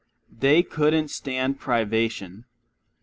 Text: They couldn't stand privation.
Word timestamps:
They 0.31 0.63
couldn't 0.63 1.09
stand 1.11 1.59
privation. 1.59 2.45